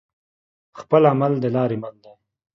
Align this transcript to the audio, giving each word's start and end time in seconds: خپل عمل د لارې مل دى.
خپل 0.79 1.01
عمل 1.11 1.33
د 1.39 1.45
لارې 1.55 1.77
مل 1.83 1.95
دى. 2.03 2.13